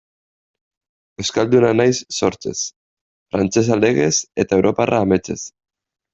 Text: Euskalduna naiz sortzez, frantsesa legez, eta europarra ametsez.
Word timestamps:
Euskalduna 1.23 1.69
naiz 1.81 1.99
sortzez, 2.21 2.63
frantsesa 3.35 3.79
legez, 3.83 4.11
eta 4.47 4.61
europarra 4.63 5.05
ametsez. 5.09 5.47